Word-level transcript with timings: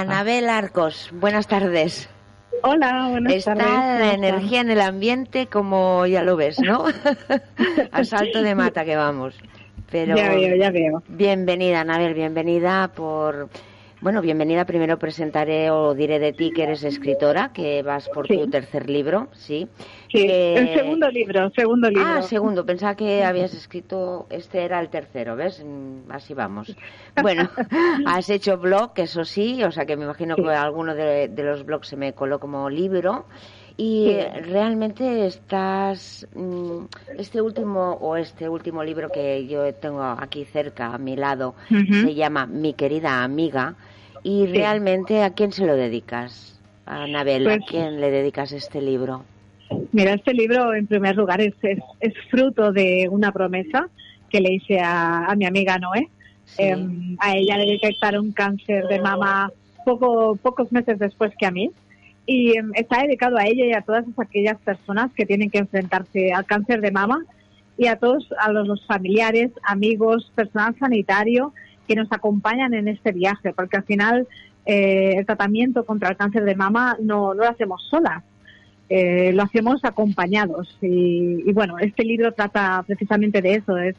Anabel 0.00 0.50
Arcos, 0.50 1.08
buenas 1.10 1.46
tardes. 1.46 2.10
Hola, 2.62 3.08
buenas 3.08 3.32
Está 3.32 3.54
tardes. 3.54 4.00
la 4.00 4.12
energía 4.12 4.60
en 4.60 4.70
el 4.70 4.82
ambiente 4.82 5.46
como 5.46 6.04
ya 6.04 6.22
lo 6.22 6.36
ves, 6.36 6.60
¿no? 6.60 6.84
A 7.92 8.04
salto 8.04 8.42
de 8.42 8.54
mata 8.54 8.84
que 8.84 8.94
vamos. 8.94 9.34
Pero 9.90 10.14
Ya 10.14 10.28
veo, 10.28 10.54
ya 10.56 10.70
veo. 10.70 11.02
bienvenida, 11.08 11.80
Anabel, 11.80 12.12
bienvenida 12.12 12.88
por 12.94 13.48
bueno, 14.00 14.20
bienvenida. 14.20 14.64
Primero 14.66 14.98
presentaré 14.98 15.70
o 15.70 15.94
diré 15.94 16.18
de 16.18 16.32
ti 16.32 16.50
que 16.52 16.62
eres 16.64 16.84
escritora, 16.84 17.50
que 17.52 17.82
vas 17.82 18.08
por 18.10 18.26
Sí. 18.28 18.36
tu 18.38 18.48
tercer 18.50 18.88
libro, 18.90 19.28
¿sí? 19.32 19.66
Sí, 20.12 20.26
Que- 20.26 20.54
el 20.54 20.74
segundo 20.74 21.08
libro, 21.10 21.50
segundo 21.56 21.88
libro. 21.88 22.04
Ah, 22.06 22.22
segundo. 22.22 22.64
Pensaba 22.66 22.94
que 22.94 23.24
habías 23.24 23.52
escrito, 23.54 24.26
este 24.30 24.62
era 24.64 24.80
el 24.80 24.90
tercero, 24.90 25.34
¿ves? 25.34 25.62
Mm, 25.64 26.10
Así 26.10 26.34
vamos. 26.34 26.76
Bueno, 27.22 27.48
has 28.06 28.28
hecho 28.30 28.58
blog, 28.58 28.92
eso 28.96 29.24
sí, 29.24 29.64
o 29.64 29.70
sea 29.72 29.86
que 29.86 29.96
me 29.96 30.04
imagino 30.04 30.36
Sí. 30.36 30.42
que 30.42 30.50
alguno 30.50 30.94
de, 30.94 31.28
de 31.28 31.42
los 31.42 31.64
blogs 31.64 31.88
se 31.88 31.96
me 31.96 32.12
coló 32.12 32.38
como 32.38 32.68
libro. 32.70 33.24
Y 33.78 34.06
Sí. 34.08 34.40
realmente 34.50 35.26
estás, 35.26 36.26
mm, 36.34 36.84
este 37.18 37.42
último 37.42 37.92
o 38.00 38.16
este 38.16 38.48
último 38.48 38.82
libro 38.82 39.10
que 39.10 39.46
yo 39.46 39.72
tengo 39.74 40.02
aquí 40.02 40.44
cerca, 40.46 40.94
a 40.94 40.98
mi 40.98 41.14
lado, 41.16 41.54
se 41.68 42.14
llama 42.14 42.46
Mi 42.46 42.72
querida 42.72 43.22
amiga. 43.22 43.74
Y 44.22 44.46
Sí. 44.46 44.52
realmente, 44.54 45.22
¿a 45.22 45.30
quién 45.30 45.52
se 45.52 45.66
lo 45.66 45.76
dedicas? 45.76 46.58
A 46.86 47.02
Anabel, 47.02 47.46
¿a 47.48 47.56
Pues- 47.56 47.68
quién 47.68 48.00
le 48.00 48.10
dedicas 48.10 48.52
este 48.52 48.80
libro? 48.80 49.24
Mira, 49.92 50.14
este 50.14 50.32
libro, 50.32 50.72
en 50.74 50.86
primer 50.86 51.16
lugar, 51.16 51.40
es, 51.40 51.52
es, 51.62 51.78
es 52.00 52.14
fruto 52.30 52.72
de 52.72 53.08
una 53.10 53.30
promesa 53.32 53.88
que 54.30 54.40
le 54.40 54.54
hice 54.54 54.78
a, 54.80 55.26
a 55.26 55.34
mi 55.36 55.44
amiga 55.44 55.78
Noé. 55.78 56.08
Sí. 56.44 56.62
Em, 56.62 57.16
a 57.20 57.36
ella 57.36 57.58
le 57.58 57.72
detectaron 57.72 58.30
cáncer 58.32 58.86
de 58.86 59.00
mama 59.00 59.50
poco, 59.84 60.36
pocos 60.36 60.70
meses 60.72 60.98
después 60.98 61.32
que 61.38 61.44
a 61.46 61.50
mí. 61.50 61.70
Y 62.26 62.58
em, 62.58 62.72
está 62.74 63.02
dedicado 63.02 63.38
a 63.38 63.44
ella 63.44 63.64
y 63.66 63.72
a 63.72 63.82
todas 63.82 64.04
aquellas 64.18 64.58
personas 64.58 65.12
que 65.14 65.24
tienen 65.24 65.48
que 65.48 65.58
enfrentarse 65.58 66.32
al 66.32 66.44
cáncer 66.44 66.80
de 66.80 66.90
mama 66.90 67.24
y 67.78 67.86
a 67.86 67.96
todos, 67.96 68.28
a 68.40 68.50
los, 68.50 68.84
familiares, 68.86 69.52
amigos, 69.62 70.32
personal 70.34 70.74
sanitario 70.78 71.52
que 71.86 71.94
nos 71.94 72.10
acompañan 72.10 72.74
en 72.74 72.88
este 72.88 73.12
viaje, 73.12 73.52
porque 73.52 73.76
al 73.76 73.84
final 73.84 74.26
eh, 74.64 75.14
el 75.18 75.26
tratamiento 75.26 75.84
contra 75.84 76.08
el 76.08 76.16
cáncer 76.16 76.44
de 76.44 76.56
mama 76.56 76.96
no, 77.00 77.32
lo 77.32 77.44
hacemos 77.44 77.86
solas, 77.88 78.24
eh, 78.88 79.32
lo 79.32 79.44
hacemos 79.44 79.84
acompañados. 79.84 80.76
Y, 80.82 81.48
y 81.48 81.52
bueno, 81.52 81.78
este 81.78 82.04
libro 82.04 82.32
trata 82.32 82.82
precisamente 82.84 83.40
de 83.40 83.54
eso, 83.54 83.78
es 83.78 83.94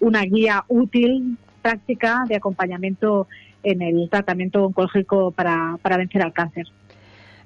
una 0.00 0.22
guía 0.22 0.64
útil, 0.68 1.38
práctica 1.62 2.24
de 2.28 2.36
acompañamiento 2.36 3.26
en 3.62 3.80
el 3.80 4.08
tratamiento 4.10 4.64
oncológico 4.64 5.30
para 5.30 5.78
vencer 5.96 6.22
al 6.22 6.32
cáncer. 6.34 6.66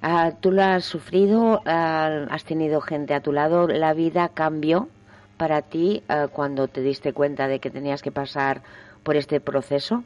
Ah, 0.06 0.32
¿Tú 0.40 0.52
lo 0.52 0.62
has 0.62 0.84
sufrido? 0.84 1.62
Ah, 1.66 2.26
¿Has 2.30 2.44
tenido 2.44 2.80
gente 2.82 3.14
a 3.14 3.22
tu 3.22 3.32
lado? 3.32 3.66
¿La 3.68 3.94
vida 3.94 4.28
cambió 4.28 4.90
para 5.38 5.62
ti 5.62 6.02
ah, 6.08 6.28
cuando 6.30 6.68
te 6.68 6.82
diste 6.82 7.12
cuenta 7.14 7.48
de 7.48 7.58
que 7.60 7.70
tenías 7.70 8.02
que 8.02 8.12
pasar 8.12 8.62
por 9.02 9.16
este 9.16 9.40
proceso? 9.40 10.04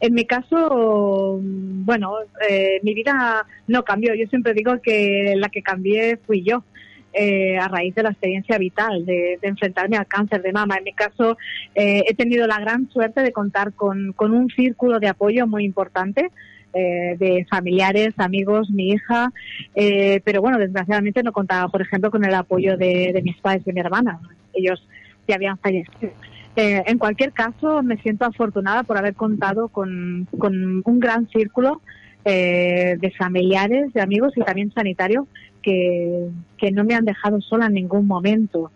En 0.00 0.14
mi 0.14 0.26
caso, 0.26 1.38
bueno, 1.42 2.16
eh, 2.48 2.80
mi 2.82 2.94
vida 2.94 3.46
no 3.68 3.84
cambió. 3.84 4.14
Yo 4.14 4.26
siempre 4.28 4.52
digo 4.54 4.80
que 4.82 5.34
la 5.36 5.48
que 5.48 5.62
cambié 5.62 6.18
fui 6.18 6.42
yo. 6.42 6.64
eh, 7.12 7.58
a 7.58 7.68
raíz 7.68 7.94
de 7.94 8.02
la 8.02 8.10
experiencia 8.10 8.58
vital 8.58 9.06
de, 9.06 9.38
de 9.40 9.48
enfrentarme 9.48 9.96
al 9.96 10.06
cáncer 10.08 10.42
de 10.42 10.52
mama. 10.52 10.76
En 10.78 10.84
mi 10.84 10.92
caso, 10.94 11.38
eh, 11.74 12.04
he 12.08 12.14
tenido 12.14 12.46
la 12.48 12.58
gran 12.60 12.88
suerte 12.90 13.22
de 13.22 13.32
contar 13.32 13.72
con, 13.74 14.12
con 14.14 14.32
un 14.34 14.50
círculo 14.50 14.98
de 15.00 15.08
apoyo 15.08 15.46
muy 15.46 15.64
importante 15.64 16.32
eh, 16.74 17.16
de 17.18 17.46
familiares, 17.48 18.14
amigos, 18.18 18.70
mi 18.70 18.90
hija, 18.90 19.32
eh, 19.74 20.20
pero 20.24 20.40
bueno, 20.42 20.58
desgraciadamente 20.58 21.22
no 21.22 21.32
contaba, 21.32 21.68
por 21.68 21.82
ejemplo, 21.82 22.10
con 22.10 22.24
el 22.24 22.34
apoyo 22.34 22.76
de, 22.76 23.12
de 23.12 23.22
mis 23.22 23.36
padres 23.38 23.62
y 23.62 23.66
de 23.66 23.72
mi 23.72 23.80
hermana. 23.80 24.20
Ellos 24.52 24.86
ya 25.26 25.36
habían 25.36 25.58
fallecido. 25.58 26.12
Eh, 26.56 26.84
en 26.86 26.98
cualquier 26.98 27.32
caso, 27.32 27.82
me 27.82 27.96
siento 27.98 28.24
afortunada 28.24 28.84
por 28.84 28.96
haber 28.96 29.14
contado 29.14 29.68
con, 29.68 30.28
un 30.32 31.00
gran 31.00 31.28
círculo 31.28 31.80
eh, 32.24 32.96
de 33.00 33.10
familiares, 33.12 33.92
de 33.92 34.00
amigos 34.00 34.32
y 34.36 34.42
también 34.42 34.72
sanitarios 34.72 35.26
que, 35.62 36.30
no 36.72 36.84
me 36.84 36.94
han 36.94 37.04
dejado 37.04 37.40
sola 37.40 37.66
en 37.66 37.74
ningún 37.74 38.06
momento. 38.06 38.70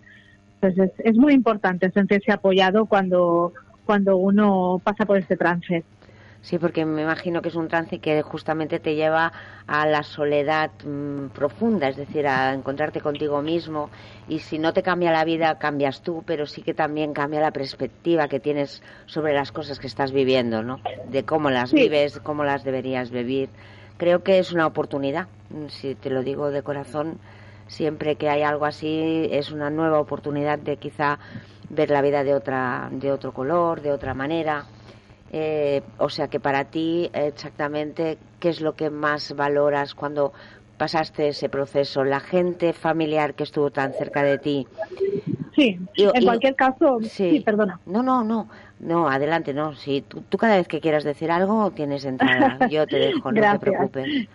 Entonces, 0.60 0.92
es, 0.98 1.06
es 1.06 1.16
muy 1.16 1.32
importante 1.32 1.90
sentirse 1.92 2.32
apoyado 2.32 2.86
cuando, 2.86 3.52
cuando 3.86 4.16
uno 4.16 4.80
pasa 4.82 5.06
por 5.06 5.16
este 5.16 5.36
trance. 5.36 5.84
Sí, 6.40 6.58
porque 6.58 6.84
me 6.86 7.02
imagino 7.02 7.42
que 7.42 7.48
es 7.48 7.56
un 7.56 7.68
trance 7.68 7.98
que 7.98 8.22
justamente 8.22 8.78
te 8.78 8.94
lleva 8.94 9.32
a 9.66 9.86
la 9.86 10.02
soledad 10.02 10.70
mm, 10.84 11.26
profunda, 11.28 11.88
es 11.88 11.96
decir, 11.96 12.26
a 12.26 12.54
encontrarte 12.54 13.00
contigo 13.00 13.42
mismo. 13.42 13.90
Y 14.28 14.38
si 14.38 14.58
no 14.58 14.72
te 14.72 14.82
cambia 14.82 15.10
la 15.10 15.24
vida, 15.24 15.58
cambias 15.58 16.00
tú, 16.00 16.22
pero 16.24 16.46
sí 16.46 16.62
que 16.62 16.74
también 16.74 17.12
cambia 17.12 17.40
la 17.40 17.50
perspectiva 17.50 18.28
que 18.28 18.40
tienes 18.40 18.82
sobre 19.06 19.34
las 19.34 19.52
cosas 19.52 19.78
que 19.78 19.88
estás 19.88 20.12
viviendo, 20.12 20.62
¿no? 20.62 20.80
De 21.10 21.24
cómo 21.24 21.50
las 21.50 21.70
Sí. 21.70 21.76
vives, 21.76 22.20
cómo 22.20 22.44
las 22.44 22.64
deberías 22.64 23.10
vivir. 23.10 23.50
Creo 23.98 24.22
que 24.22 24.38
es 24.38 24.52
una 24.52 24.66
oportunidad, 24.66 25.26
mm, 25.50 25.66
si 25.68 25.96
te 25.96 26.08
lo 26.08 26.22
digo 26.22 26.50
de 26.50 26.62
corazón, 26.62 27.18
siempre 27.66 28.16
que 28.16 28.30
hay 28.30 28.42
algo 28.42 28.64
así 28.64 29.28
es 29.32 29.50
una 29.50 29.70
nueva 29.70 29.98
oportunidad 29.98 30.58
de 30.58 30.76
quizá 30.76 31.18
ver 31.68 31.90
la 31.90 32.00
vida 32.00 32.22
de 32.24 32.32
otra, 32.32 32.88
de 32.92 33.12
otro 33.12 33.32
color, 33.32 33.82
de 33.82 33.92
otra 33.92 34.14
manera. 34.14 34.64
Eh, 35.30 35.82
o 35.98 36.08
sea 36.08 36.28
que 36.28 36.40
para 36.40 36.64
ti 36.64 37.10
exactamente 37.12 38.18
qué 38.40 38.48
es 38.48 38.60
lo 38.60 38.74
que 38.74 38.90
más 38.90 39.34
valoras 39.36 39.94
cuando 39.94 40.32
pasaste 40.78 41.28
ese 41.28 41.48
proceso, 41.48 42.04
la 42.04 42.20
gente 42.20 42.72
familiar 42.72 43.34
que 43.34 43.42
estuvo 43.42 43.70
tan 43.70 43.92
cerca 43.92 44.22
de 44.22 44.38
ti. 44.38 44.66
Sí, 45.54 45.76
Y- 45.96 46.04
en 46.04 46.22
y- 46.22 46.24
cualquier 46.24 46.54
caso, 46.54 46.98
Sí. 47.02 47.30
sí, 47.30 47.40
perdona. 47.40 47.80
No, 47.84 48.02
no, 48.02 48.22
no, 48.22 48.48
no, 48.78 49.08
adelante, 49.08 49.52
no. 49.52 49.74
Si 49.74 50.02
tú, 50.02 50.22
tú 50.22 50.38
cada 50.38 50.56
vez 50.56 50.68
que 50.68 50.80
quieras 50.80 51.02
decir 51.04 51.30
algo 51.32 51.72
tienes 51.72 52.04
entrada, 52.04 52.58
yo 52.70 52.86
te 52.86 52.98
dejo, 52.98 53.32
no 53.32 53.40
te 53.42 53.58
preocupes. 53.58 54.28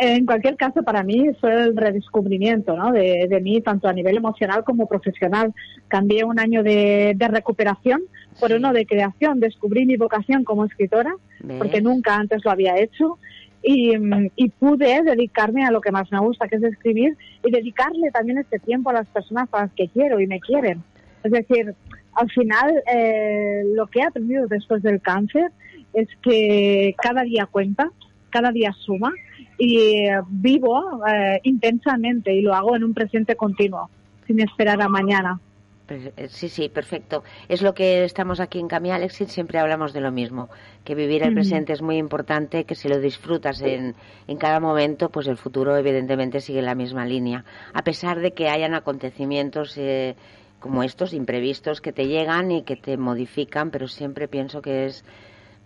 En 0.00 0.26
cualquier 0.26 0.56
caso, 0.56 0.84
para 0.84 1.02
mí 1.02 1.30
fue 1.40 1.52
el 1.52 1.76
redescubrimiento 1.76 2.76
¿no? 2.76 2.92
de, 2.92 3.26
de 3.28 3.40
mí, 3.40 3.60
tanto 3.60 3.88
a 3.88 3.92
nivel 3.92 4.16
emocional 4.16 4.62
como 4.62 4.86
profesional. 4.86 5.52
Cambié 5.88 6.22
un 6.22 6.38
año 6.38 6.62
de, 6.62 7.14
de 7.16 7.28
recuperación 7.28 8.02
por 8.38 8.52
uno 8.52 8.72
de 8.72 8.86
creación. 8.86 9.40
Descubrí 9.40 9.86
mi 9.86 9.96
vocación 9.96 10.44
como 10.44 10.64
escritora, 10.64 11.14
porque 11.58 11.80
nunca 11.80 12.14
antes 12.14 12.44
lo 12.44 12.52
había 12.52 12.78
hecho. 12.78 13.18
Y, 13.60 13.92
y 14.36 14.48
pude 14.50 15.02
dedicarme 15.02 15.64
a 15.64 15.72
lo 15.72 15.80
que 15.80 15.90
más 15.90 16.12
me 16.12 16.20
gusta, 16.20 16.46
que 16.46 16.56
es 16.56 16.62
escribir, 16.62 17.16
y 17.44 17.50
dedicarle 17.50 18.12
también 18.12 18.38
este 18.38 18.60
tiempo 18.60 18.90
a 18.90 18.92
las 18.92 19.08
personas 19.08 19.48
a 19.50 19.62
las 19.62 19.72
que 19.72 19.88
quiero 19.88 20.20
y 20.20 20.28
me 20.28 20.38
quieren. 20.38 20.80
Es 21.24 21.32
decir, 21.32 21.74
al 22.12 22.30
final, 22.30 22.82
eh, 22.92 23.64
lo 23.74 23.88
que 23.88 23.98
he 23.98 24.04
aprendido 24.04 24.46
después 24.46 24.80
del 24.84 25.00
cáncer 25.00 25.50
es 25.92 26.06
que 26.22 26.94
cada 27.02 27.22
día 27.22 27.46
cuenta, 27.46 27.90
cada 28.30 28.52
día 28.52 28.72
suma, 28.72 29.12
y 29.58 30.06
eh, 30.06 30.20
vivo 30.28 31.04
eh, 31.06 31.40
intensamente 31.42 32.32
y 32.32 32.40
lo 32.40 32.54
hago 32.54 32.76
en 32.76 32.84
un 32.84 32.94
presente 32.94 33.36
continuo, 33.36 33.90
sin 34.26 34.40
esperar 34.40 34.80
a 34.80 34.88
mañana. 34.88 35.40
Per- 35.86 36.12
eh, 36.16 36.28
Sí, 36.28 36.48
sí, 36.48 36.68
perfecto. 36.68 37.24
Es 37.48 37.62
lo 37.62 37.74
que 37.74 38.04
estamos 38.04 38.40
aquí 38.40 38.58
en 38.60 38.68
Cami 38.68 38.90
Alexis, 38.90 39.32
siempre 39.32 39.58
hablamos 39.58 39.92
de 39.92 40.00
lo 40.00 40.12
mismo, 40.12 40.48
que 40.84 40.94
vivir 40.94 41.22
el 41.22 41.34
presente 41.34 41.72
es 41.72 41.82
muy 41.82 41.96
importante, 41.96 42.64
que 42.64 42.74
si 42.74 42.88
lo 42.88 43.00
disfrutas 43.00 43.60
en, 43.62 43.94
en 44.26 44.36
cada 44.36 44.60
momento, 44.60 45.08
pues 45.08 45.26
el 45.26 45.36
futuro 45.36 45.76
evidentemente 45.76 46.40
sigue 46.40 46.62
la 46.62 46.74
misma 46.74 47.04
línea. 47.06 47.44
A 47.72 47.82
pesar 47.82 48.20
de 48.20 48.32
que 48.32 48.48
hayan 48.48 48.74
acontecimientos 48.74 49.76
eh, 49.78 50.14
como 50.60 50.82
estos, 50.82 51.14
imprevistos, 51.14 51.80
que 51.80 51.92
te 51.92 52.06
llegan 52.06 52.50
y 52.52 52.62
que 52.64 52.76
te 52.76 52.96
modifican, 52.96 53.70
pero 53.70 53.88
siempre 53.88 54.28
pienso 54.28 54.60
que 54.60 54.86
es 54.86 55.04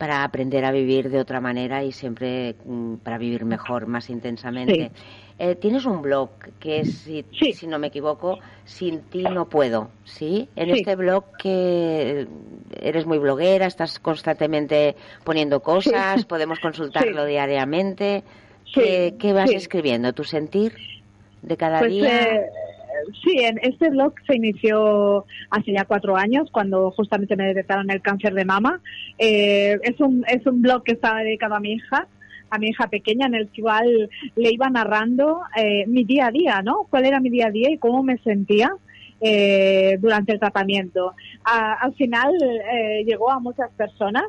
para 0.02 0.24
aprender 0.24 0.64
a 0.64 0.72
vivir 0.72 1.10
de 1.10 1.20
otra 1.20 1.40
manera 1.40 1.84
y 1.84 1.92
siempre 1.92 2.56
mm, 2.64 2.96
para 3.04 3.18
vivir 3.18 3.44
mejor, 3.44 3.86
más 3.86 4.10
intensamente. 4.10 4.90
Eh, 5.38 5.54
tienes 5.54 5.84
un 5.84 6.02
blog 6.02 6.30
que 6.58 6.80
es, 6.80 6.88
si, 6.90 7.24
Sí. 7.38 7.52
si 7.52 7.68
no 7.68 7.78
me 7.78 7.86
equivoco, 7.86 8.40
Sin 8.64 9.02
ti 9.02 9.22
no 9.22 9.48
puedo, 9.48 9.90
¿sí? 10.02 10.48
En 10.56 10.70
Sí. 10.74 10.80
este 10.80 10.96
blog 10.96 11.22
que 11.38 12.26
eres 12.80 13.06
muy 13.06 13.18
bloguera, 13.18 13.66
estás 13.66 14.00
constantemente 14.00 14.96
poniendo 15.22 15.60
cosas, 15.62 16.24
podemos 16.26 16.58
consultarlo 16.58 17.24
diariamente. 17.24 18.24
¿Qué, 18.74 19.14
qué 19.20 19.32
vas 19.32 19.52
escribiendo? 19.52 20.12
¿Tu 20.14 20.24
sentir 20.24 20.72
de 21.42 21.56
cada 21.56 21.78
Pues 21.78 21.92
día? 21.92 22.24
eh, 22.24 22.50
sí, 23.22 23.38
en 23.38 23.58
este 23.62 23.90
blog 23.90 24.14
se 24.26 24.36
inició 24.36 25.24
hace 25.50 25.72
ya 25.72 25.84
cuatro 25.84 26.16
años, 26.16 26.50
cuando 26.50 26.90
justamente 26.90 27.36
me 27.36 27.46
detectaron 27.46 27.90
el 27.90 28.00
cáncer 28.00 28.34
de 28.34 28.44
mama. 28.44 28.80
Eh, 29.18 29.78
es, 29.82 30.00
un, 30.00 30.24
es 30.28 30.46
un 30.46 30.62
blog 30.62 30.82
que 30.84 30.92
estaba 30.92 31.20
dedicado 31.22 31.54
a 31.54 31.60
mi 31.60 31.72
hija, 31.72 32.06
a 32.50 32.58
mi 32.58 32.68
hija 32.68 32.86
pequeña, 32.88 33.26
en 33.26 33.34
el 33.34 33.48
cual 33.58 34.10
le 34.36 34.52
iba 34.52 34.68
narrando 34.70 35.40
eh, 35.56 35.84
mi 35.86 36.04
día 36.04 36.26
a 36.26 36.30
día, 36.30 36.62
¿no? 36.62 36.86
Cuál 36.90 37.06
era 37.06 37.20
mi 37.20 37.30
día 37.30 37.46
a 37.46 37.50
día 37.50 37.70
y 37.70 37.78
cómo 37.78 38.02
me 38.02 38.18
sentía. 38.18 38.76
eh, 39.22 39.98
durante 40.00 40.32
el 40.32 40.40
tratamiento. 40.40 41.14
Al 41.44 41.94
final 41.94 42.32
eh, 42.42 43.04
llegó 43.06 43.30
a 43.30 43.38
muchas 43.38 43.70
personas 43.70 44.24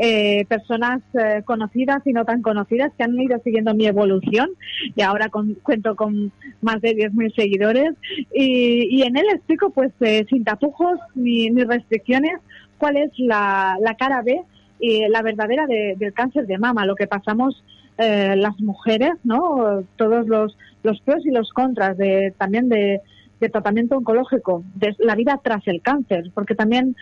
eh, 0.00 0.44
personas 0.48 1.02
eh, 1.14 1.42
conocidas 1.44 2.06
y 2.06 2.12
no 2.12 2.24
tan 2.24 2.42
conocidas 2.42 2.92
que 2.96 3.04
han 3.04 3.18
ido 3.18 3.38
siguiendo 3.40 3.74
mi 3.74 3.86
evolución 3.86 4.50
y 4.94 5.02
ahora 5.02 5.30
cuento 5.62 5.96
con 5.96 6.32
más 6.60 6.80
de 6.80 6.94
10.000 6.94 7.34
seguidores 7.34 7.94
y, 8.32 9.02
en 9.02 9.16
él 9.16 9.26
explico 9.32 9.70
pues 9.70 9.92
sin 10.28 10.44
tapujos 10.44 10.98
ni, 11.14 11.50
restricciones 11.50 12.38
cuál 12.78 12.96
es 12.96 13.10
la, 13.18 13.76
cara 13.98 14.22
B 14.22 14.40
y 14.78 15.08
la 15.08 15.22
verdadera 15.22 15.66
del 15.66 16.12
cáncer 16.12 16.46
de 16.46 16.58
mama, 16.58 16.86
lo 16.86 16.94
que 16.94 17.06
pasamos 17.06 17.64
las 17.96 18.60
mujeres, 18.60 19.14
¿no? 19.24 19.82
Todos 19.96 20.28
los, 20.28 20.56
los 20.84 21.00
pros 21.00 21.26
y 21.26 21.30
los 21.30 21.50
contras 21.50 21.96
de, 21.96 22.32
también 22.38 22.68
de, 22.68 23.00
de 23.40 23.48
tratamiento 23.48 23.96
oncológico, 23.96 24.64
de 24.74 24.94
la 24.98 25.14
vida 25.14 25.40
tras 25.42 25.66
el 25.66 25.80
cáncer, 25.80 26.30
porque 26.34 26.54
también 26.54 26.96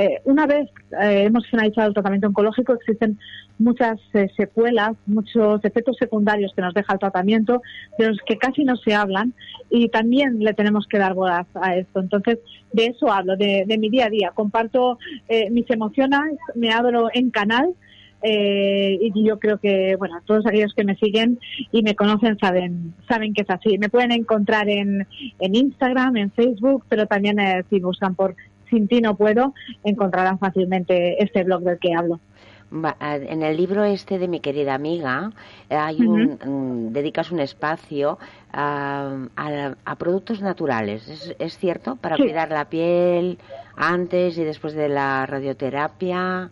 eh, 0.00 0.22
una 0.24 0.46
vez 0.46 0.66
eh, 0.98 1.24
hemos 1.26 1.46
finalizado 1.46 1.88
el 1.88 1.92
tratamiento 1.92 2.26
oncológico, 2.28 2.72
existen 2.72 3.18
muchas 3.58 4.00
eh, 4.14 4.28
secuelas, 4.34 4.92
muchos 5.04 5.62
efectos 5.62 5.98
secundarios 5.98 6.54
que 6.56 6.62
nos 6.62 6.72
deja 6.72 6.94
el 6.94 6.98
tratamiento, 6.98 7.60
de 7.98 8.08
los 8.08 8.18
que 8.24 8.38
casi 8.38 8.64
no 8.64 8.76
se 8.76 8.94
hablan 8.94 9.34
y 9.68 9.90
también 9.90 10.38
le 10.38 10.54
tenemos 10.54 10.86
que 10.86 10.96
dar 10.96 11.12
bolas 11.12 11.46
a 11.52 11.76
esto. 11.76 12.00
Entonces, 12.00 12.38
de 12.72 12.86
eso 12.86 13.12
hablo, 13.12 13.36
de, 13.36 13.66
mi 13.78 13.90
día 13.90 14.06
a 14.06 14.08
día. 14.10 14.32
Comparto 14.34 14.98
mis 15.50 15.70
emociones, 15.70 16.38
me 16.54 16.70
abro 16.72 17.08
en 17.12 17.30
canal 17.30 17.74
eh, 18.22 18.98
y 19.00 19.26
yo 19.26 19.38
creo 19.38 19.58
que, 19.58 19.96
bueno, 19.96 20.20
todos 20.26 20.46
aquellos 20.46 20.74
que 20.74 20.84
me 20.84 20.96
siguen 20.96 21.38
y 21.72 21.82
me 21.82 21.94
conocen 21.94 22.38
saben, 22.38 22.94
saben 23.08 23.32
que 23.32 23.42
es 23.42 23.50
así. 23.50 23.78
Me 23.78 23.88
pueden 23.88 24.12
encontrar 24.12 24.68
en, 24.68 25.06
en 25.38 25.54
Instagram, 25.54 26.16
en 26.16 26.30
Facebook, 26.30 26.84
pero 26.88 27.06
también 27.06 27.38
eh, 27.40 27.64
si 27.70 27.80
buscan 27.80 28.14
por 28.14 28.36
Sin 28.70 28.88
ti 28.88 29.00
no 29.00 29.16
puedo, 29.16 29.54
encontrarán 29.84 30.38
fácilmente 30.38 31.22
este 31.22 31.44
blog 31.44 31.62
del 31.62 31.78
que 31.78 31.94
hablo. 31.94 32.20
En 33.00 33.42
el 33.42 33.56
libro 33.56 33.82
este 33.82 34.20
de 34.20 34.28
mi 34.28 34.38
querida 34.38 34.74
amiga, 34.74 35.32
hay 35.68 36.02
un, 36.02 36.92
dedicas 36.92 37.32
un 37.32 37.40
espacio 37.40 38.18
a, 38.52 39.26
a, 39.84 39.96
productos 39.96 40.40
naturales, 40.40 41.08
¿Es, 41.08 41.34
¿Es, 41.40 41.58
cierto? 41.58 41.96
Para 41.96 42.16
cuidar 42.16 42.50
la 42.50 42.66
piel 42.66 43.38
antes 43.74 44.38
y 44.38 44.44
después 44.44 44.74
de 44.74 44.88
la 44.88 45.26
radioterapia. 45.26 46.50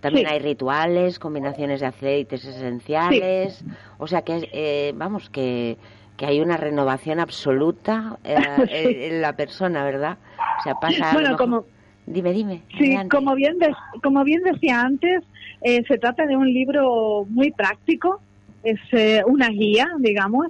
También 0.00 0.28
hay 0.28 0.38
rituales, 0.38 1.18
combinaciones 1.18 1.80
de 1.80 1.86
aceites 1.86 2.44
esenciales, 2.44 3.64
o 3.98 4.06
sea 4.06 4.22
que, 4.22 4.48
eh, 4.52 4.92
vamos, 4.94 5.30
que, 5.30 5.78
que 6.16 6.26
hay 6.26 6.40
una 6.40 6.56
renovación 6.56 7.18
absoluta 7.18 8.18
eh, 8.22 8.36
en 9.10 9.20
la 9.20 9.34
persona, 9.34 9.84
¿verdad? 9.84 10.18
O 10.58 10.62
sea, 10.62 10.74
pasa 10.74 11.12
bueno, 11.12 11.36
como... 11.36 11.64
Dime, 12.06 12.32
dime. 12.32 12.62
Sí, 12.78 12.96
como 13.10 13.34
bien, 13.34 13.56
como 14.02 14.22
bien 14.22 14.42
decía 14.42 14.82
antes, 14.82 15.24
eh, 15.62 15.82
se 15.88 15.98
trata 15.98 16.24
de 16.24 16.36
un 16.36 16.46
libro 16.46 17.26
muy 17.28 17.50
práctico, 17.50 18.20
es 18.62 18.78
una 19.26 19.48
guía, 19.48 19.88
digamos, 19.98 20.48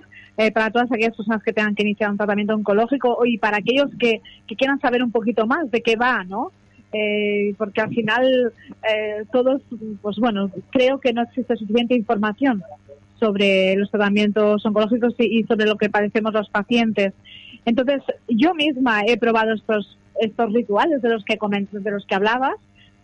para 0.53 0.71
todas 0.71 0.93
aquellas 0.93 1.17
personas 1.17 1.43
que 1.43 1.53
tengan 1.55 1.75
que 1.75 1.83
iniciar 1.83 2.11
un 2.11 2.19
tratamiento 2.19 2.55
oncológico 2.55 3.25
y 3.25 3.39
para 3.39 3.59
aquellos 3.59 3.91
que, 3.99 4.21
que 4.47 4.57
quieran 4.57 4.81
saber 4.81 5.03
un 5.03 5.11
poquito 5.11 5.47
más 5.47 5.71
de 5.71 5.83
qué 5.83 5.97
va, 5.97 6.25
¿no? 6.25 6.53
eh, 6.93 7.55
porque 7.59 7.81
al 7.81 7.91
final 7.91 8.53
eh, 8.89 9.25
todos, 9.33 9.63
pues 10.01 10.17
bueno, 10.17 10.51
creo 10.71 10.99
que 11.01 11.13
no 11.13 11.23
existe 11.23 11.57
suficiente 11.57 11.95
información 11.95 12.63
sobre 13.19 13.77
los 13.77 13.91
tratamientos 13.91 14.65
oncológicos 14.65 15.15
y, 15.19 15.43
sobre 15.45 15.67
lo 15.67 15.77
que 15.77 15.91
padecemos 15.91 16.33
los 16.33 16.49
pacientes. 16.49 17.13
Entonces, 17.67 18.03
yo 18.29 18.55
misma 18.55 19.03
he 19.07 19.19
probado 19.19 19.53
estos 19.53 19.99
estos 20.21 20.53
rituales 20.53 21.03
de 21.03 21.11
los 21.11 21.25
que 21.25 21.39
de 21.73 21.91
los 21.91 22.07
que 22.07 22.15
hablabas, 22.15 22.55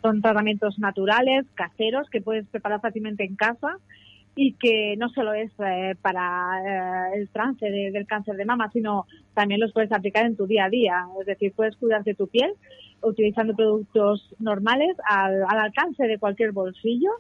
son 0.00 0.20
tratamientos 0.20 0.78
naturales, 0.78 1.46
caseros, 1.54 2.08
que 2.10 2.20
puedes 2.20 2.46
preparar 2.46 2.80
fácilmente 2.80 3.24
en 3.24 3.36
casa 3.36 3.76
y 4.34 4.54
que 4.54 4.96
no 4.96 5.10
solo 5.10 5.34
es 5.34 5.52
eh, 5.58 5.94
para 6.00 7.12
eh, 7.12 7.18
el 7.18 7.28
trance 7.28 7.70
del 7.70 8.06
cáncer 8.06 8.36
de 8.36 8.44
mama, 8.44 8.70
sino 8.72 9.06
también 9.34 9.60
los 9.60 9.72
puedes 9.72 9.92
aplicar 9.92 10.24
en 10.24 10.36
tu 10.36 10.46
día 10.46 10.64
a 10.64 10.70
día. 10.70 11.06
Es 11.20 11.26
decir, 11.26 11.52
puedes 11.54 11.76
cuidar 11.76 12.02
de 12.02 12.14
tu 12.14 12.26
piel 12.26 12.52
utilizando 13.02 13.54
productos 13.54 14.34
normales 14.38 14.96
al, 15.08 15.42
alcance 15.42 16.04
de 16.04 16.18
cualquier 16.18 16.52
bolsillo 16.52 17.10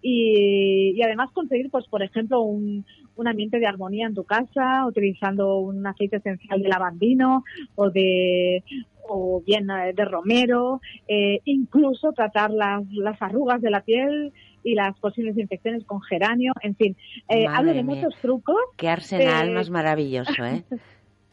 y, 0.00 1.00
además 1.02 1.30
conseguir, 1.32 1.70
pues 1.70 1.86
por 1.88 2.02
ejemplo, 2.02 2.40
un, 2.42 2.84
ambiente 3.26 3.58
de 3.58 3.66
armonía 3.66 4.06
en 4.06 4.14
tu 4.14 4.24
casa, 4.24 4.86
utilizando 4.86 5.58
un 5.58 5.84
aceite 5.86 6.16
esencial 6.16 6.62
de 6.62 6.68
lavandino 6.68 7.44
o 7.74 7.90
de 7.90 8.62
o 9.10 9.42
bien 9.44 9.68
eh, 9.70 9.92
de 9.94 10.04
romero, 10.04 10.80
eh, 11.08 11.40
incluso 11.44 12.12
tratar 12.12 12.50
las, 12.50 12.86
las 12.92 13.20
arrugas 13.20 13.60
de 13.60 13.70
la 13.70 13.80
piel 13.80 14.32
y 14.62 14.74
las 14.74 14.98
posibles 14.98 15.36
infecciones 15.38 15.84
con 15.84 16.00
geranio, 16.02 16.52
en 16.62 16.76
fin, 16.76 16.96
eh, 17.28 17.46
hablo 17.48 17.72
de 17.72 17.82
muchos 17.82 18.14
trucos. 18.20 18.56
Qué 18.76 18.88
arsenal 18.88 19.50
más 19.50 19.70
maravilloso, 19.70 20.44
¿eh? 20.44 20.62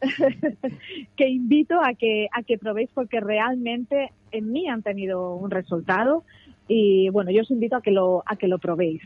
que 1.15 1.27
invito 1.27 1.79
a 1.81 1.93
que, 1.93 2.27
a 2.31 2.43
que 2.43 2.57
probéis 2.57 2.89
porque 2.93 3.19
realmente 3.19 4.11
en 4.31 4.51
mí 4.51 4.67
han 4.67 4.83
tenido 4.83 5.35
un 5.35 5.51
resultado 5.51 6.23
y 6.67 7.09
bueno, 7.09 7.31
yo 7.31 7.41
os 7.41 7.51
invito 7.51 7.75
a 7.75 7.81
que 7.81 7.91
lo, 7.91 8.23
a 8.25 8.35
que 8.35 8.47
lo 8.47 8.59
probéis. 8.59 9.01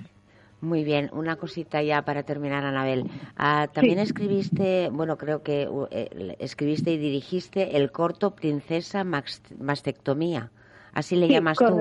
Muy 0.61 0.83
bien, 0.83 1.09
una 1.13 1.37
cosita 1.37 1.81
ya 1.81 2.01
para 2.01 2.23
terminar, 2.23 2.65
Anabel. 2.65 3.05
Ah, 3.37 3.69
también 3.73 3.97
escribiste, 3.97 4.89
bueno, 4.89 5.17
creo 5.17 5.41
que 5.41 5.69
eh, 5.91 6.35
escribiste 6.39 6.91
y 6.91 6.97
dirigiste 6.97 7.77
el 7.77 7.91
corto 7.91 8.35
Princesa 8.35 9.05
Mastectomía. 9.05 10.51
Así 10.93 11.15
le 11.15 11.29
llamas 11.29 11.57
tú. 11.57 11.79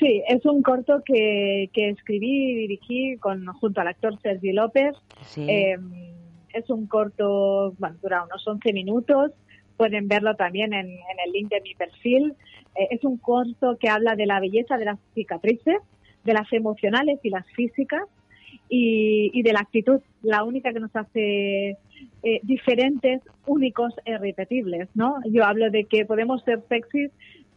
Sí, 0.00 0.22
es 0.28 0.44
un 0.44 0.62
corto 0.62 1.02
que, 1.04 1.70
que 1.72 1.90
escribí 1.90 2.52
y 2.52 2.54
dirigí 2.54 3.16
con, 3.18 3.46
junto 3.46 3.80
al 3.80 3.88
actor 3.88 4.18
Sergi 4.20 4.52
López. 4.52 4.94
Sí. 5.22 5.44
Em, 5.48 5.90
es 6.52 6.70
un 6.70 6.86
corto, 6.86 7.74
bueno, 7.78 7.96
dura 8.00 8.24
unos 8.24 8.46
11 8.46 8.72
minutos. 8.72 9.32
Pueden 9.76 10.08
verlo 10.08 10.34
también 10.34 10.72
en, 10.72 10.86
el 10.86 11.32
link 11.32 11.50
de 11.50 11.60
mi 11.60 11.74
perfil. 11.74 12.34
Eh, 12.78 12.88
es 12.90 13.04
un 13.04 13.18
corto 13.18 13.76
que 13.78 13.88
habla 13.88 14.14
de 14.14 14.26
la 14.26 14.40
belleza 14.40 14.78
de 14.78 14.84
las 14.84 14.98
cicatrices, 15.14 15.78
de 16.24 16.32
las 16.32 16.52
emocionales 16.52 17.18
y 17.22 17.30
las 17.30 17.46
físicas 17.52 18.02
y, 18.68 19.42
de 19.42 19.52
la 19.52 19.60
actitud, 19.60 20.00
la 20.22 20.44
única 20.44 20.72
que 20.72 20.80
nos 20.80 20.94
hace 20.94 21.76
eh, 22.22 22.40
diferentes, 22.42 23.22
únicos 23.46 23.94
e 24.04 24.12
irrepetibles, 24.12 24.88
¿no? 24.94 25.16
Yo 25.30 25.44
hablo 25.44 25.70
de 25.70 25.84
que 25.84 26.04
podemos 26.04 26.42
ser 26.44 26.62
sexys 26.68 27.10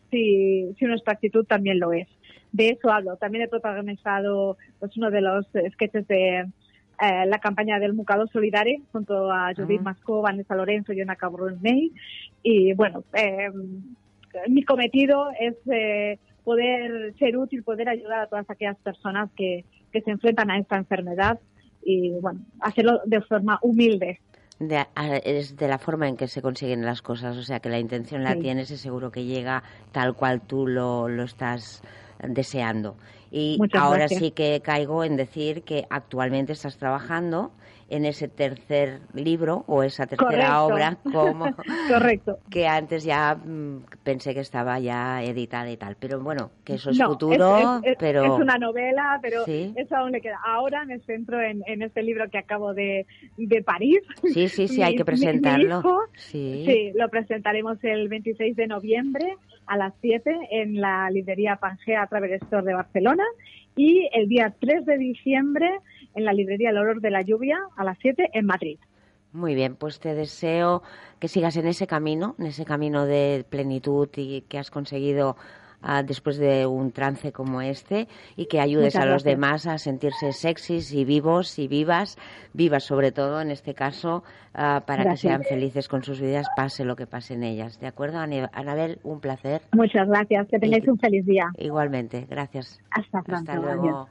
si, 0.09 0.73
si 0.77 0.85
nuestra 0.85 1.13
actitud 1.13 1.45
también 1.45 1.79
lo 1.79 1.93
es. 1.93 2.07
De 2.51 2.69
eso 2.69 2.91
hablo. 2.91 3.15
También 3.17 3.45
he 3.45 3.47
protagonizado 3.47 4.57
pues, 4.79 4.95
uno 4.97 5.11
de 5.11 5.21
los 5.21 5.45
sketches 5.73 6.07
de 6.07 6.39
eh, 6.39 7.25
la 7.25 7.39
campaña 7.39 7.79
del 7.79 7.93
Mucado 7.93 8.27
Solidario 8.27 8.81
junto 8.91 9.31
a 9.31 9.53
Judith 9.55 9.81
Masco, 9.81 10.21
Vanessa 10.21 10.55
Lorenzo 10.55 10.93
y 10.93 11.01
Ana 11.01 11.17
May. 11.61 11.91
Y 12.43 12.73
bueno, 12.73 13.03
eh, 13.13 13.49
mi 14.49 14.63
cometido 14.63 15.29
es 15.39 15.55
eh, 15.71 16.19
poder 16.43 17.13
ser 17.17 17.37
útil, 17.37 17.63
poder 17.63 17.89
ayudar 17.89 18.21
a 18.21 18.27
todas 18.27 18.49
aquellas 18.49 18.77
personas 18.77 19.29
que, 19.35 19.65
que 19.91 20.01
se 20.01 20.11
enfrentan 20.11 20.51
a 20.51 20.57
esta 20.57 20.77
enfermedad 20.77 21.39
y 21.83 22.11
bueno, 22.19 22.41
hacerlo 22.59 23.01
de 23.05 23.21
forma 23.21 23.59
humilde. 23.61 24.19
De, 24.59 24.85
es 25.23 25.57
de 25.57 25.67
la 25.67 25.79
forma 25.79 26.07
en 26.07 26.15
que 26.15 26.27
se 26.27 26.41
consiguen 26.41 26.85
las 26.85 27.01
cosas, 27.01 27.35
o 27.35 27.41
sea 27.41 27.59
que 27.59 27.69
la 27.69 27.79
intención 27.79 28.23
la 28.23 28.35
tienes 28.35 28.69
y 28.69 28.77
seguro 28.77 29.11
que 29.11 29.25
llega 29.25 29.63
tal 29.91 30.13
cual 30.13 30.41
tú 30.41 30.67
lo, 30.67 31.07
lo 31.07 31.23
estás 31.23 31.81
deseando. 32.19 32.95
Y 33.31 33.57
ahora 33.73 34.09
sí 34.09 34.31
que 34.31 34.61
caigo 34.61 35.05
en 35.05 35.15
decir 35.15 35.63
que 35.63 35.85
actualmente 35.89 36.51
estás 36.51 36.77
trabajando 36.77 37.51
en 37.91 38.05
ese 38.05 38.29
tercer 38.29 39.01
libro 39.13 39.65
o 39.67 39.83
esa 39.83 40.07
tercera 40.07 40.63
obra 40.63 40.97
como 41.11 41.45
Correcto. 41.89 42.39
que 42.49 42.65
antes 42.65 43.03
ya 43.03 43.35
mm, 43.35 43.83
pensé 44.01 44.33
que 44.33 44.39
estaba 44.39 44.79
ya 44.79 45.21
editada 45.21 45.69
y 45.69 45.75
tal. 45.75 45.97
Pero 45.99 46.21
bueno 46.21 46.51
que 46.63 46.75
eso 46.75 46.89
es 46.91 47.03
futuro 47.03 47.81
es, 47.83 47.97
pero 47.99 48.23
es 48.23 48.41
una 48.41 48.57
novela 48.57 49.19
pero 49.21 49.43
eso 49.45 49.95
aún 49.95 50.13
le 50.13 50.21
queda. 50.21 50.39
Ahora 50.45 50.85
me 50.85 50.99
centro 50.99 51.41
en, 51.41 51.63
en 51.67 51.81
este 51.81 52.01
libro 52.01 52.29
que 52.29 52.37
acabo 52.37 52.73
de, 52.73 53.05
de 53.35 53.61
París. 53.61 53.99
Sí 54.23 54.47
sí 54.47 54.69
sí 54.69 54.81
hay 54.81 54.95
que 54.95 55.03
presentarlo. 55.03 55.83
sí. 56.15 56.63
sí 56.65 56.91
lo 56.95 57.09
presentaremos 57.09 57.77
el 57.83 58.07
26 58.07 58.55
de 58.55 58.67
noviembre 58.67 59.35
a 59.67 59.75
las 59.75 59.93
7 59.99 60.33
en 60.51 60.79
la 60.79 61.09
librería 61.09 61.57
Pangea 61.57 62.07
Travel 62.07 62.33
Store 62.33 62.65
de 62.65 62.73
Barcelona 62.73 63.20
y 63.75 64.09
el 64.13 64.27
día 64.27 64.53
3 64.59 64.85
de 64.85 64.97
diciembre 64.97 65.69
en 66.13 66.25
la 66.25 66.33
librería 66.33 66.71
El 66.71 66.77
Olor 66.77 67.01
de 67.01 67.11
la 67.11 67.21
Lluvia 67.21 67.57
a 67.77 67.83
las 67.83 67.97
7 68.01 68.29
en 68.33 68.45
Madrid. 68.45 68.77
Muy 69.33 69.55
bien, 69.55 69.75
pues 69.75 69.99
te 69.99 70.13
deseo 70.13 70.83
que 71.19 71.29
sigas 71.29 71.55
en 71.55 71.67
ese 71.67 71.87
camino, 71.87 72.35
en 72.37 72.47
ese 72.47 72.65
camino 72.65 73.05
de 73.05 73.45
plenitud 73.49 74.09
y 74.17 74.41
que 74.41 74.57
has 74.57 74.69
conseguido 74.69 75.37
ah, 75.81 76.03
después 76.03 76.37
de 76.37 76.65
un 76.65 76.91
trance 76.91 77.31
como 77.31 77.61
este 77.61 78.07
y 78.35 78.45
que 78.45 78.59
ayudes 78.59 78.95
a 78.95 79.05
los 79.05 79.23
demás 79.23 79.67
a 79.67 79.77
sentirse 79.77 80.31
sexys 80.33 80.93
y 80.93 81.05
vivos 81.05 81.59
y 81.59 81.67
vivas, 81.67 82.17
vivas 82.53 82.83
sobre 82.83 83.11
todo 83.11 83.41
en 83.41 83.51
este 83.51 83.73
caso, 83.73 84.23
ah, 84.53 84.83
para 84.85 85.03
que 85.11 85.17
sean 85.17 85.43
felices 85.43 85.87
con 85.87 86.03
sus 86.03 86.19
vidas, 86.19 86.47
pase 86.55 86.85
lo 86.85 86.95
que 86.95 87.07
pase 87.07 87.33
en 87.33 87.43
ellas. 87.43 87.79
¿De 87.79 87.87
acuerdo, 87.87 88.19
Anabel? 88.19 88.99
Un 89.03 89.19
placer. 89.19 89.61
Muchas 89.73 90.07
gracias. 90.07 90.47
Que 90.47 90.59
tengáis 90.59 90.87
un 90.87 90.97
feliz 90.97 91.25
día. 91.25 91.45
Igualmente. 91.57 92.25
Gracias. 92.29 92.79
Hasta 92.91 93.21
pronto. 93.21 93.51
Hasta 93.51 93.55
luego. 93.55 94.07